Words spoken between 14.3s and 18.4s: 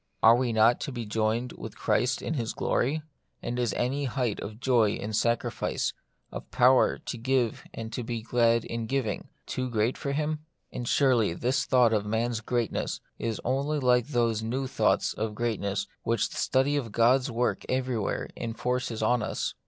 new thoughts of greatness which the study of God's works everywhere